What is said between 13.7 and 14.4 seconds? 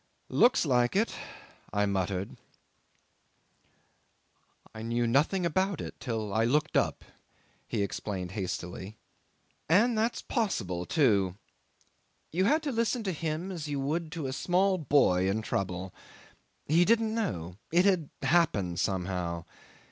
would to a